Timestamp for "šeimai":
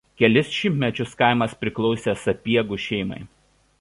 2.89-3.21